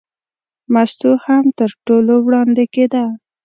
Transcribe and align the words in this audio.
مستو 0.73 1.11
هم 1.25 1.43
تر 1.57 1.69
ټولو 1.85 2.13
وړاندې 2.25 2.65
کېده. 2.73 3.03